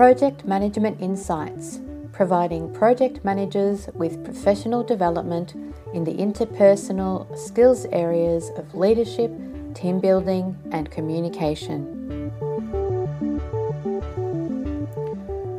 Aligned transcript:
Project 0.00 0.46
Management 0.46 0.98
Insights, 0.98 1.78
providing 2.10 2.72
project 2.72 3.22
managers 3.22 3.86
with 3.92 4.24
professional 4.24 4.82
development 4.82 5.52
in 5.92 6.04
the 6.04 6.14
interpersonal 6.14 7.36
skills 7.36 7.84
areas 7.92 8.50
of 8.56 8.74
leadership, 8.74 9.30
team 9.74 10.00
building, 10.00 10.56
and 10.72 10.90
communication. 10.90 12.32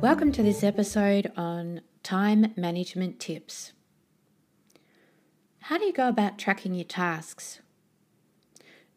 Welcome 0.00 0.32
to 0.32 0.42
this 0.42 0.64
episode 0.64 1.30
on 1.36 1.82
time 2.02 2.54
management 2.56 3.20
tips. 3.20 3.72
How 5.60 5.78
do 5.78 5.84
you 5.84 5.92
go 5.92 6.08
about 6.08 6.38
tracking 6.38 6.74
your 6.74 6.86
tasks? 6.86 7.60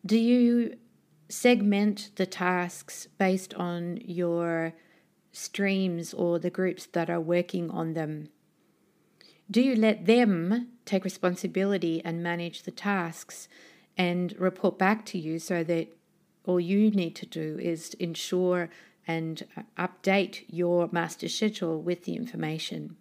Do 0.04 0.18
you 0.18 0.78
segment 1.30 2.10
the 2.16 2.26
tasks 2.26 3.08
based 3.20 3.54
on 3.54 4.00
your 4.04 4.74
streams 5.38 6.14
or 6.14 6.40
the 6.40 6.50
groups 6.50 6.86
that 6.88 7.10
are 7.10 7.22
working 7.22 7.70
on 7.70 7.94
them? 7.94 8.30
Do 9.50 9.62
you 9.62 9.76
let 9.76 10.06
them 10.06 10.70
take 10.86 11.04
responsibility 11.04 12.02
and 12.04 12.22
manage 12.22 12.64
the 12.64 12.72
tasks 12.72 13.48
and 13.98 14.36
report 14.38 14.78
back 14.78 15.06
to 15.06 15.18
you 15.18 15.40
so 15.40 15.64
that 15.64 15.88
all 16.44 16.60
you 16.60 16.92
need 16.92 17.16
to 17.16 17.26
do 17.26 17.58
is 17.62 17.94
ensure 17.96 18.70
and 19.08 19.46
update 19.78 20.44
your 20.50 20.90
master 20.92 21.30
schedule 21.30 21.82
with 21.82 22.04
the 22.04 22.16
information? 22.16 22.98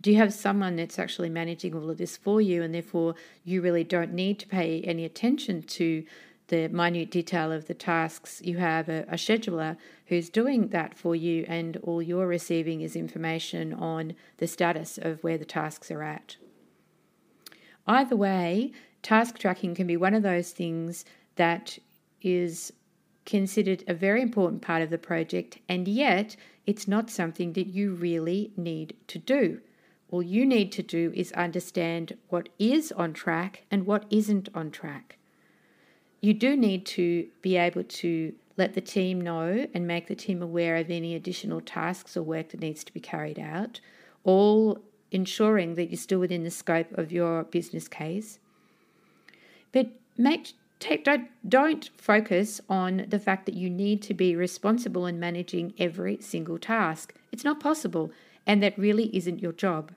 Do 0.00 0.10
you 0.10 0.16
have 0.16 0.32
someone 0.32 0.76
that's 0.76 0.98
actually 0.98 1.28
managing 1.28 1.74
all 1.74 1.90
of 1.90 1.98
this 1.98 2.16
for 2.16 2.40
you, 2.40 2.62
and 2.62 2.74
therefore 2.74 3.14
you 3.44 3.60
really 3.60 3.84
don't 3.84 4.14
need 4.14 4.38
to 4.38 4.48
pay 4.48 4.80
any 4.80 5.04
attention 5.04 5.62
to 5.62 6.04
the 6.50 6.68
minute 6.68 7.10
detail 7.10 7.50
of 7.50 7.66
the 7.66 7.74
tasks? 7.74 8.42
You 8.44 8.58
have 8.58 8.88
a, 8.88 9.04
a 9.08 9.14
scheduler 9.14 9.76
who's 10.06 10.28
doing 10.28 10.68
that 10.68 10.96
for 10.96 11.16
you, 11.16 11.46
and 11.48 11.78
all 11.78 12.02
you're 12.02 12.26
receiving 12.26 12.82
is 12.82 12.94
information 12.94 13.72
on 13.72 14.14
the 14.36 14.46
status 14.46 14.98
of 14.98 15.24
where 15.24 15.38
the 15.38 15.44
tasks 15.44 15.90
are 15.90 16.02
at. 16.02 16.36
Either 17.86 18.16
way, 18.16 18.72
task 19.02 19.38
tracking 19.38 19.74
can 19.74 19.86
be 19.86 19.96
one 19.96 20.14
of 20.14 20.22
those 20.22 20.50
things 20.50 21.04
that 21.36 21.78
is 22.20 22.72
considered 23.24 23.84
a 23.86 23.94
very 23.94 24.20
important 24.20 24.60
part 24.62 24.82
of 24.82 24.90
the 24.90 24.98
project, 24.98 25.58
and 25.68 25.88
yet 25.88 26.36
it's 26.66 26.86
not 26.86 27.10
something 27.10 27.52
that 27.54 27.68
you 27.68 27.94
really 27.94 28.52
need 28.56 28.94
to 29.06 29.18
do. 29.18 29.60
All 30.10 30.22
you 30.22 30.44
need 30.44 30.72
to 30.72 30.82
do 30.82 31.12
is 31.14 31.32
understand 31.32 32.16
what 32.28 32.48
is 32.58 32.90
on 32.92 33.12
track 33.12 33.64
and 33.70 33.86
what 33.86 34.04
isn't 34.10 34.48
on 34.54 34.70
track. 34.70 35.16
You 36.20 36.34
do 36.34 36.56
need 36.56 36.84
to 36.86 37.26
be 37.42 37.56
able 37.56 37.84
to 37.84 38.34
let 38.56 38.74
the 38.74 38.80
team 38.80 39.20
know 39.20 39.66
and 39.72 39.86
make 39.86 40.06
the 40.06 40.14
team 40.14 40.42
aware 40.42 40.76
of 40.76 40.90
any 40.90 41.14
additional 41.14 41.60
tasks 41.60 42.16
or 42.16 42.22
work 42.22 42.50
that 42.50 42.60
needs 42.60 42.84
to 42.84 42.92
be 42.92 43.00
carried 43.00 43.38
out, 43.38 43.80
all 44.22 44.78
ensuring 45.10 45.74
that 45.76 45.90
you're 45.90 45.96
still 45.96 46.18
within 46.18 46.44
the 46.44 46.50
scope 46.50 46.92
of 46.96 47.10
your 47.10 47.44
business 47.44 47.88
case. 47.88 48.38
But 49.72 49.88
make 50.18 50.52
take, 50.78 51.04
don't, 51.04 51.28
don't 51.48 51.90
focus 51.96 52.60
on 52.68 53.06
the 53.08 53.18
fact 53.18 53.46
that 53.46 53.54
you 53.54 53.70
need 53.70 54.02
to 54.02 54.14
be 54.14 54.34
responsible 54.34 55.06
in 55.06 55.20
managing 55.20 55.74
every 55.78 56.18
single 56.20 56.58
task. 56.58 57.14
It's 57.30 57.44
not 57.44 57.60
possible, 57.60 58.10
and 58.46 58.62
that 58.62 58.78
really 58.78 59.14
isn't 59.16 59.40
your 59.40 59.52
job. 59.52 59.92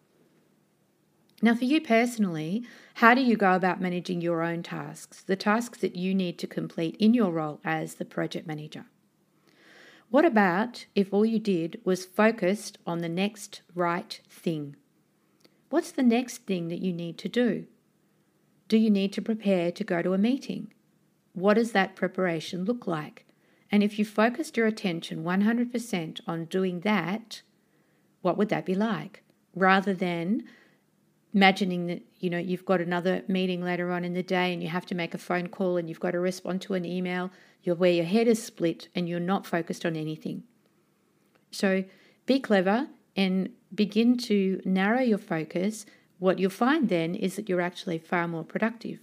Now, 1.43 1.53
for 1.53 1.65
you 1.65 1.81
personally, 1.81 2.63
how 2.95 3.13
do 3.13 3.21
you 3.21 3.35
go 3.35 3.53
about 3.53 3.81
managing 3.81 4.21
your 4.21 4.43
own 4.43 4.63
tasks, 4.63 5.21
the 5.21 5.35
tasks 5.35 5.77
that 5.79 5.93
you 5.93 6.15
need 6.15 6.39
to 6.39 6.47
complete 6.47 6.95
in 6.99 7.13
your 7.13 7.31
role 7.31 7.59
as 7.65 7.95
the 7.95 8.05
project 8.05 8.47
manager? 8.47 8.85
What 10.09 10.23
about 10.23 10.85
if 10.95 11.13
all 11.13 11.25
you 11.25 11.39
did 11.39 11.81
was 11.83 12.05
focused 12.05 12.77
on 12.87 12.99
the 12.99 13.09
next 13.09 13.61
right 13.75 14.21
thing? 14.29 14.77
What's 15.69 15.91
the 15.91 16.01
next 16.01 16.45
thing 16.45 16.69
that 16.69 16.79
you 16.79 16.93
need 16.93 17.17
to 17.17 17.27
do? 17.27 17.65
Do 18.69 18.77
you 18.77 18.89
need 18.89 19.11
to 19.11 19.21
prepare 19.21 19.69
to 19.73 19.83
go 19.83 20.01
to 20.01 20.13
a 20.13 20.17
meeting? 20.17 20.71
What 21.33 21.55
does 21.55 21.73
that 21.73 21.97
preparation 21.97 22.63
look 22.63 22.87
like? 22.87 23.25
And 23.69 23.83
if 23.83 23.99
you 23.99 24.05
focused 24.05 24.55
your 24.55 24.67
attention 24.67 25.25
100% 25.25 26.21
on 26.25 26.45
doing 26.45 26.79
that, 26.81 27.41
what 28.21 28.37
would 28.37 28.47
that 28.47 28.65
be 28.65 28.75
like? 28.75 29.23
Rather 29.53 29.93
than 29.93 30.45
imagining 31.33 31.87
that 31.87 32.01
you 32.19 32.29
know 32.29 32.37
you've 32.37 32.65
got 32.65 32.79
another 32.79 33.23
meeting 33.27 33.63
later 33.63 33.91
on 33.91 34.03
in 34.05 34.13
the 34.13 34.23
day 34.23 34.53
and 34.53 34.61
you 34.61 34.69
have 34.69 34.85
to 34.85 34.95
make 34.95 35.13
a 35.13 35.17
phone 35.17 35.47
call 35.47 35.77
and 35.77 35.89
you've 35.89 35.99
got 35.99 36.11
to 36.11 36.19
respond 36.19 36.61
to 36.61 36.73
an 36.73 36.85
email 36.85 37.31
you're 37.63 37.75
where 37.75 37.91
your 37.91 38.05
head 38.05 38.27
is 38.27 38.43
split 38.43 38.89
and 38.93 39.07
you're 39.07 39.19
not 39.19 39.47
focused 39.47 39.85
on 39.85 39.95
anything. 39.95 40.43
So 41.51 41.85
be 42.25 42.39
clever 42.39 42.87
and 43.15 43.49
begin 43.73 44.17
to 44.17 44.61
narrow 44.65 45.01
your 45.01 45.17
focus. 45.17 45.85
What 46.19 46.39
you'll 46.39 46.49
find 46.49 46.89
then 46.89 47.15
is 47.15 47.37
that 47.37 47.47
you're 47.47 47.61
actually 47.61 47.99
far 47.99 48.27
more 48.27 48.43
productive. 48.43 48.99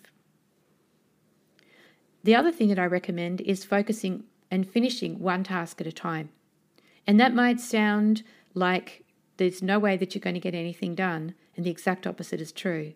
The 2.22 2.34
other 2.34 2.52
thing 2.52 2.68
that 2.68 2.78
i 2.78 2.84
recommend 2.84 3.40
is 3.40 3.64
focusing 3.64 4.24
and 4.50 4.68
finishing 4.68 5.20
one 5.20 5.42
task 5.42 5.80
at 5.80 5.86
a 5.86 5.92
time. 5.92 6.28
And 7.06 7.18
that 7.18 7.34
might 7.34 7.60
sound 7.60 8.22
like 8.52 9.04
there's 9.40 9.62
no 9.62 9.78
way 9.78 9.96
that 9.96 10.14
you're 10.14 10.20
going 10.20 10.34
to 10.34 10.40
get 10.40 10.54
anything 10.54 10.94
done 10.94 11.34
and 11.56 11.64
the 11.64 11.70
exact 11.70 12.06
opposite 12.06 12.42
is 12.42 12.52
true. 12.52 12.92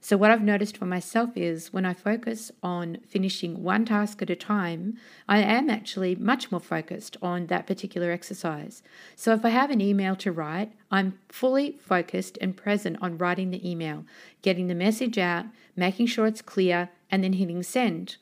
So, 0.00 0.16
what 0.16 0.30
I've 0.30 0.42
noticed 0.42 0.76
for 0.76 0.84
myself 0.84 1.30
is 1.36 1.72
when 1.72 1.86
I 1.86 1.94
focus 1.94 2.50
on 2.60 2.98
finishing 3.08 3.62
one 3.62 3.84
task 3.84 4.20
at 4.20 4.28
a 4.28 4.36
time, 4.36 4.98
I 5.28 5.38
am 5.38 5.70
actually 5.70 6.16
much 6.16 6.50
more 6.50 6.60
focused 6.60 7.16
on 7.22 7.46
that 7.46 7.66
particular 7.66 8.10
exercise. 8.10 8.82
So, 9.14 9.32
if 9.32 9.44
I 9.44 9.50
have 9.50 9.70
an 9.70 9.80
email 9.80 10.16
to 10.16 10.32
write, 10.32 10.72
I'm 10.90 11.18
fully 11.28 11.78
focused 11.80 12.36
and 12.40 12.56
present 12.56 12.98
on 13.00 13.16
writing 13.16 13.50
the 13.50 13.68
email, 13.68 14.04
getting 14.42 14.66
the 14.66 14.74
message 14.74 15.18
out, 15.18 15.46
making 15.76 16.06
sure 16.06 16.26
it's 16.26 16.42
clear, 16.42 16.90
and 17.10 17.24
then 17.24 17.34
hitting 17.34 17.62
send. 17.62 18.16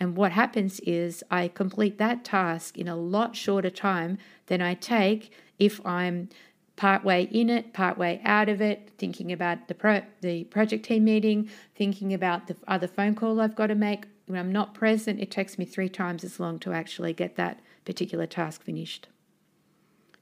And 0.00 0.16
what 0.16 0.32
happens 0.32 0.80
is 0.80 1.22
I 1.30 1.48
complete 1.48 1.98
that 1.98 2.24
task 2.24 2.78
in 2.78 2.88
a 2.88 2.96
lot 2.96 3.36
shorter 3.36 3.70
time 3.70 4.16
than 4.46 4.62
I 4.62 4.74
take 4.74 5.30
if 5.58 5.84
I'm 5.86 6.30
partway 6.80 7.24
in 7.24 7.50
it, 7.50 7.74
partway 7.74 8.18
out 8.24 8.48
of 8.48 8.62
it, 8.62 8.90
thinking 8.96 9.30
about 9.30 9.68
the 9.68 9.74
pro- 9.74 10.00
the 10.22 10.44
project 10.44 10.82
team 10.82 11.04
meeting, 11.04 11.46
thinking 11.76 12.14
about 12.14 12.46
the 12.46 12.56
other 12.66 12.88
phone 12.88 13.14
call 13.14 13.38
I've 13.38 13.54
got 13.54 13.66
to 13.66 13.74
make. 13.74 14.06
When 14.24 14.40
I'm 14.40 14.50
not 14.50 14.72
present, 14.72 15.20
it 15.20 15.30
takes 15.30 15.58
me 15.58 15.66
three 15.66 15.90
times 15.90 16.24
as 16.24 16.40
long 16.40 16.58
to 16.60 16.72
actually 16.72 17.12
get 17.12 17.36
that 17.36 17.60
particular 17.84 18.26
task 18.26 18.62
finished. 18.62 19.08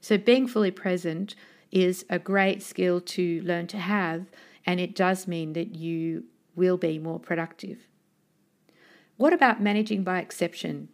So 0.01 0.17
being 0.17 0.47
fully 0.47 0.71
present 0.71 1.33
is 1.71 2.03
a 2.09 2.19
great 2.19 2.61
skill 2.61 2.99
to 3.15 3.41
learn 3.43 3.67
to 3.67 3.77
have, 3.77 4.25
and 4.65 4.81
it 4.81 4.93
does 4.93 5.29
mean 5.29 5.53
that 5.53 5.75
you 5.75 6.25
will 6.57 6.75
be 6.75 6.99
more 6.99 7.21
productive. 7.21 7.87
What 9.15 9.31
about 9.31 9.61
managing 9.61 10.03
by 10.03 10.19
exception? 10.19 10.89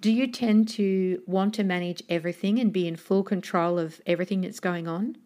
Do 0.00 0.10
you 0.10 0.28
tend 0.28 0.66
to 0.70 1.22
want 1.26 1.52
to 1.54 1.64
manage 1.64 2.02
everything 2.08 2.58
and 2.58 2.72
be 2.72 2.88
in 2.88 2.96
full 2.96 3.22
control 3.22 3.78
of 3.78 4.00
everything 4.06 4.40
that's 4.40 4.60
going 4.60 4.88
on? 4.88 5.18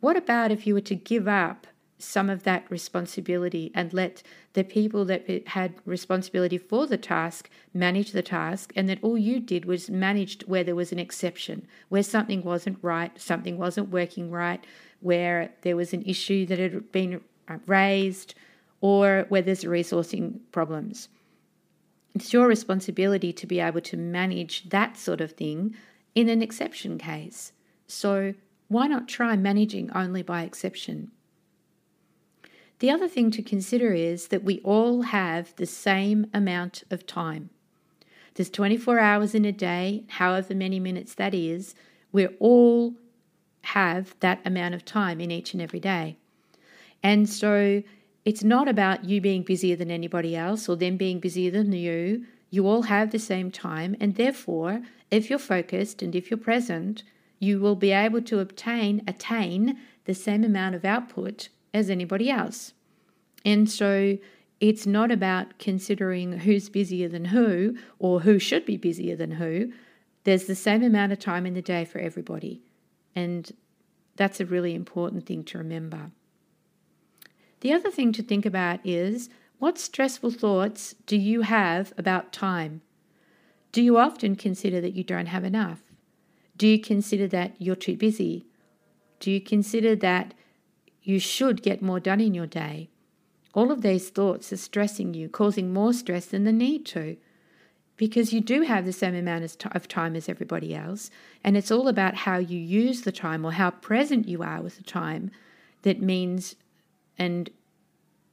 What 0.00 0.18
about 0.18 0.50
if 0.50 0.66
you 0.66 0.74
were 0.74 0.82
to 0.82 0.94
give 0.94 1.26
up 1.26 1.66
some 1.96 2.28
of 2.28 2.42
that 2.42 2.70
responsibility 2.70 3.70
and 3.74 3.94
let 3.94 4.22
the 4.52 4.64
people 4.64 5.06
that 5.06 5.48
had 5.48 5.74
responsibility 5.86 6.58
for 6.58 6.86
the 6.86 6.98
task 6.98 7.48
manage 7.72 8.12
the 8.12 8.22
task, 8.22 8.70
and 8.76 8.86
that 8.88 9.02
all 9.02 9.16
you 9.16 9.40
did 9.40 9.64
was 9.64 9.88
managed 9.88 10.42
where 10.42 10.64
there 10.64 10.74
was 10.74 10.92
an 10.92 10.98
exception, 10.98 11.66
where 11.88 12.02
something 12.02 12.42
wasn't 12.42 12.76
right, 12.82 13.18
something 13.18 13.56
wasn't 13.56 13.88
working 13.88 14.30
right, 14.30 14.66
where 15.00 15.52
there 15.62 15.76
was 15.76 15.94
an 15.94 16.02
issue 16.02 16.44
that 16.44 16.58
had 16.58 16.92
been 16.92 17.20
raised, 17.66 18.34
or 18.82 19.24
where 19.30 19.42
there's 19.42 19.64
resourcing 19.64 20.40
problems? 20.50 21.08
It's 22.14 22.32
your 22.32 22.46
responsibility 22.46 23.32
to 23.32 23.46
be 23.46 23.60
able 23.60 23.80
to 23.82 23.96
manage 23.96 24.68
that 24.70 24.96
sort 24.96 25.20
of 25.20 25.32
thing 25.32 25.74
in 26.14 26.28
an 26.28 26.42
exception 26.42 26.98
case. 26.98 27.52
So, 27.86 28.34
why 28.68 28.86
not 28.86 29.08
try 29.08 29.36
managing 29.36 29.90
only 29.92 30.22
by 30.22 30.42
exception? 30.42 31.10
The 32.78 32.90
other 32.90 33.08
thing 33.08 33.30
to 33.32 33.42
consider 33.42 33.92
is 33.92 34.28
that 34.28 34.44
we 34.44 34.60
all 34.60 35.02
have 35.02 35.54
the 35.56 35.66
same 35.66 36.26
amount 36.34 36.82
of 36.90 37.06
time. 37.06 37.50
There's 38.34 38.50
24 38.50 38.98
hours 38.98 39.34
in 39.34 39.44
a 39.44 39.52
day, 39.52 40.04
however 40.08 40.54
many 40.54 40.80
minutes 40.80 41.14
that 41.14 41.34
is, 41.34 41.74
we 42.12 42.26
all 42.40 42.94
have 43.62 44.16
that 44.20 44.40
amount 44.44 44.74
of 44.74 44.84
time 44.84 45.20
in 45.20 45.30
each 45.30 45.52
and 45.52 45.62
every 45.62 45.80
day. 45.80 46.16
And 47.02 47.28
so 47.28 47.82
it's 48.24 48.44
not 48.44 48.68
about 48.68 49.04
you 49.04 49.20
being 49.20 49.42
busier 49.42 49.76
than 49.76 49.90
anybody 49.90 50.36
else 50.36 50.68
or 50.68 50.76
them 50.76 50.96
being 50.96 51.18
busier 51.18 51.50
than 51.50 51.72
you. 51.72 52.24
You 52.50 52.66
all 52.66 52.82
have 52.82 53.10
the 53.10 53.18
same 53.18 53.50
time, 53.50 53.96
and 53.98 54.14
therefore, 54.14 54.82
if 55.10 55.28
you're 55.28 55.38
focused 55.38 56.02
and 56.02 56.14
if 56.14 56.30
you're 56.30 56.38
present, 56.38 57.02
you 57.38 57.58
will 57.58 57.74
be 57.74 57.90
able 57.90 58.22
to 58.22 58.38
obtain, 58.38 59.02
attain 59.08 59.78
the 60.04 60.14
same 60.14 60.44
amount 60.44 60.74
of 60.74 60.84
output 60.84 61.48
as 61.74 61.90
anybody 61.90 62.30
else. 62.30 62.74
And 63.44 63.68
so 63.68 64.18
it's 64.60 64.86
not 64.86 65.10
about 65.10 65.58
considering 65.58 66.38
who's 66.38 66.68
busier 66.68 67.08
than 67.08 67.26
who 67.26 67.76
or 67.98 68.20
who 68.20 68.38
should 68.38 68.64
be 68.64 68.76
busier 68.76 69.16
than 69.16 69.32
who. 69.32 69.72
There's 70.24 70.44
the 70.44 70.54
same 70.54 70.84
amount 70.84 71.10
of 71.10 71.18
time 71.18 71.46
in 71.46 71.54
the 71.54 71.62
day 71.62 71.84
for 71.84 71.98
everybody. 71.98 72.62
And 73.16 73.50
that's 74.14 74.38
a 74.38 74.46
really 74.46 74.74
important 74.74 75.26
thing 75.26 75.42
to 75.44 75.58
remember. 75.58 76.12
The 77.62 77.72
other 77.72 77.92
thing 77.92 78.10
to 78.14 78.24
think 78.24 78.44
about 78.44 78.84
is 78.84 79.30
what 79.60 79.78
stressful 79.78 80.32
thoughts 80.32 80.96
do 81.06 81.16
you 81.16 81.42
have 81.42 81.92
about 81.96 82.32
time? 82.32 82.82
Do 83.70 83.80
you 83.80 83.98
often 83.98 84.34
consider 84.34 84.80
that 84.80 84.94
you 84.94 85.04
don't 85.04 85.26
have 85.26 85.44
enough? 85.44 85.80
Do 86.56 86.66
you 86.66 86.80
consider 86.80 87.28
that 87.28 87.54
you're 87.60 87.76
too 87.76 87.96
busy? 87.96 88.46
Do 89.20 89.30
you 89.30 89.40
consider 89.40 89.94
that 89.94 90.34
you 91.04 91.20
should 91.20 91.62
get 91.62 91.80
more 91.80 92.00
done 92.00 92.20
in 92.20 92.34
your 92.34 92.48
day? 92.48 92.90
All 93.54 93.70
of 93.70 93.82
these 93.82 94.10
thoughts 94.10 94.52
are 94.52 94.56
stressing 94.56 95.14
you, 95.14 95.28
causing 95.28 95.72
more 95.72 95.92
stress 95.92 96.26
than 96.26 96.42
the 96.42 96.52
need 96.52 96.84
to 96.86 97.16
because 97.96 98.32
you 98.32 98.40
do 98.40 98.62
have 98.62 98.86
the 98.86 98.92
same 98.92 99.14
amount 99.14 99.44
of 99.72 99.86
time 99.86 100.16
as 100.16 100.28
everybody 100.28 100.74
else. 100.74 101.12
And 101.44 101.56
it's 101.56 101.70
all 101.70 101.86
about 101.86 102.16
how 102.16 102.38
you 102.38 102.58
use 102.58 103.02
the 103.02 103.12
time 103.12 103.44
or 103.44 103.52
how 103.52 103.70
present 103.70 104.26
you 104.26 104.42
are 104.42 104.60
with 104.60 104.78
the 104.78 104.82
time 104.82 105.30
that 105.82 106.02
means 106.02 106.56
and 107.18 107.50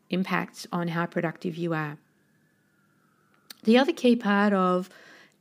impacts 0.10 0.66
on 0.72 0.90
how 0.90 1.06
productive 1.06 1.56
you 1.56 1.74
are. 1.74 1.98
The 3.64 3.78
other 3.78 3.94
key 3.94 4.16
part 4.16 4.54
of 4.54 4.90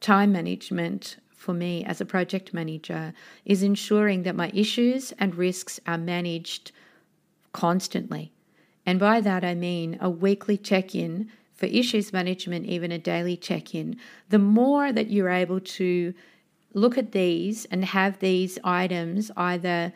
time 0.00 0.32
management 0.32 1.17
for 1.31 1.55
me 1.55 1.85
as 1.85 2.00
a 2.00 2.05
project 2.05 2.52
manager 2.52 3.14
is 3.44 3.62
ensuring 3.62 4.25
that 4.25 4.37
my 4.37 4.50
issues 4.52 5.12
and 5.19 5.35
risks 5.35 5.79
are 5.87 5.99
managed 5.99 6.73
constantly. 7.52 8.32
And 8.85 8.99
by 8.99 9.20
that 9.20 9.44
I 9.44 9.55
mean 9.55 9.99
a 10.00 10.11
weekly 10.11 10.56
check 10.56 10.94
in 10.94 11.31
for 11.55 11.67
issues 11.67 12.12
management, 12.12 12.67
even 12.67 12.93
a 12.93 12.99
daily 12.99 13.37
check 13.37 13.75
in, 13.75 13.96
the 14.29 14.38
more 14.38 14.93
that 14.93 15.11
you're 15.11 15.29
able 15.29 15.61
to 15.61 16.14
look 16.75 16.99
at 16.99 17.12
these 17.12 17.64
and 17.67 17.84
have 17.84 18.19
these 18.19 18.58
items 18.64 19.31
either 19.37 19.93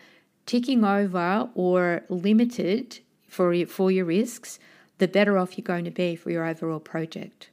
ticking 0.46 0.84
over 0.84 1.48
or 1.54 2.04
limited 2.08 3.00
for, 3.32 3.64
for 3.66 3.90
your 3.90 4.04
risks, 4.04 4.58
the 4.98 5.08
better 5.08 5.38
off 5.38 5.56
you're 5.56 5.64
going 5.64 5.86
to 5.86 5.90
be 5.90 6.14
for 6.14 6.30
your 6.30 6.44
overall 6.44 6.80
project. 6.80 7.48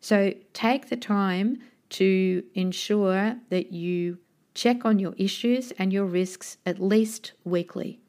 So 0.00 0.34
take 0.52 0.90
the 0.90 0.96
time 0.96 1.58
to 1.90 2.44
ensure 2.54 3.36
that 3.48 3.72
you 3.72 4.18
check 4.54 4.84
on 4.84 4.98
your 4.98 5.14
issues 5.16 5.72
and 5.72 5.92
your 5.92 6.04
risks 6.04 6.58
at 6.66 6.78
least 6.78 7.32
weekly. 7.42 8.00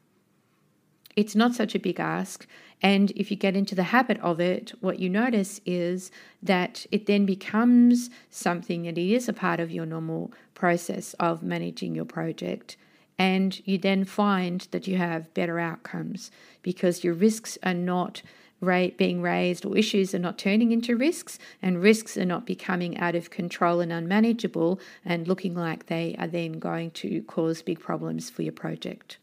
It's 1.16 1.34
not 1.34 1.54
such 1.54 1.74
a 1.74 1.80
big 1.80 1.98
ask. 1.98 2.46
And 2.82 3.10
if 3.12 3.30
you 3.30 3.36
get 3.36 3.56
into 3.56 3.74
the 3.74 3.84
habit 3.84 4.20
of 4.20 4.38
it, 4.38 4.72
what 4.80 4.98
you 4.98 5.08
notice 5.08 5.60
is 5.64 6.10
that 6.42 6.86
it 6.92 7.06
then 7.06 7.24
becomes 7.24 8.10
something 8.28 8.82
that 8.82 8.98
is 8.98 9.28
a 9.28 9.32
part 9.32 9.58
of 9.58 9.70
your 9.70 9.86
normal 9.86 10.32
process 10.54 11.14
of 11.14 11.42
managing 11.42 11.94
your 11.94 12.04
project. 12.04 12.76
And 13.20 13.60
you 13.66 13.76
then 13.76 14.06
find 14.06 14.66
that 14.70 14.88
you 14.88 14.96
have 14.96 15.34
better 15.34 15.60
outcomes 15.60 16.30
because 16.62 17.04
your 17.04 17.12
risks 17.12 17.58
are 17.62 17.74
not 17.74 18.22
being 18.62 19.20
raised 19.20 19.66
or 19.66 19.76
issues 19.76 20.14
are 20.14 20.18
not 20.18 20.38
turning 20.38 20.72
into 20.72 20.96
risks 20.96 21.38
and 21.60 21.82
risks 21.82 22.16
are 22.16 22.24
not 22.24 22.46
becoming 22.46 22.96
out 22.96 23.14
of 23.14 23.28
control 23.28 23.80
and 23.80 23.92
unmanageable 23.92 24.80
and 25.04 25.28
looking 25.28 25.54
like 25.54 25.84
they 25.84 26.16
are 26.18 26.28
then 26.28 26.52
going 26.52 26.92
to 26.92 27.20
cause 27.24 27.60
big 27.60 27.78
problems 27.78 28.30
for 28.30 28.40
your 28.40 28.54
project. 28.54 29.18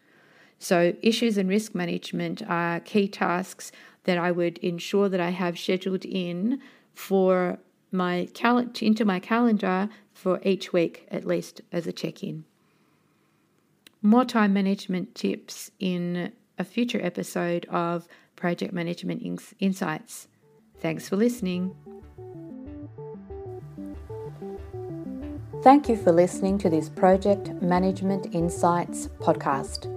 So, 0.59 0.93
issues 1.01 1.35
and 1.35 1.49
risk 1.49 1.73
management 1.73 2.43
are 2.47 2.79
key 2.81 3.07
tasks 3.07 3.71
that 4.03 4.19
I 4.19 4.31
would 4.31 4.59
ensure 4.59 5.09
that 5.09 5.19
I 5.19 5.31
have 5.31 5.57
scheduled 5.57 6.05
in 6.05 6.61
for 6.93 7.57
my 7.91 8.27
cal- 8.35 8.59
into 8.79 9.05
my 9.05 9.19
calendar 9.19 9.89
for 10.13 10.39
each 10.43 10.71
week 10.71 11.07
at 11.09 11.25
least 11.25 11.61
as 11.71 11.87
a 11.87 11.91
check-in. 11.91 12.45
More 14.01 14.25
time 14.25 14.53
management 14.53 15.15
tips 15.15 15.71
in 15.79 16.31
a 16.57 16.63
future 16.63 17.03
episode 17.03 17.65
of 17.65 18.07
Project 18.35 18.71
Management 18.71 19.23
Insights. 19.59 20.27
Thanks 20.79 21.09
for 21.09 21.15
listening. 21.15 21.75
Thank 25.63 25.89
you 25.89 25.97
for 25.97 26.11
listening 26.11 26.59
to 26.59 26.69
this 26.69 26.89
Project 26.89 27.51
Management 27.61 28.35
Insights 28.35 29.07
podcast. 29.19 29.89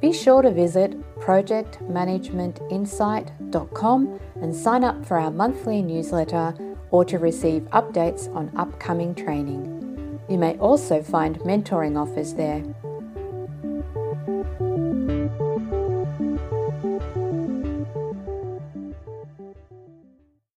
Be 0.00 0.12
sure 0.12 0.42
to 0.42 0.50
visit 0.50 1.00
projectmanagementinsight.com 1.20 4.20
and 4.42 4.54
sign 4.54 4.84
up 4.84 5.06
for 5.06 5.18
our 5.18 5.30
monthly 5.30 5.82
newsletter 5.82 6.54
or 6.90 7.04
to 7.04 7.18
receive 7.18 7.62
updates 7.70 8.34
on 8.34 8.50
upcoming 8.56 9.14
training. 9.14 10.18
You 10.28 10.38
may 10.38 10.56
also 10.58 11.02
find 11.02 11.38
mentoring 11.40 11.96
offers 11.96 12.34
there. 12.34 12.62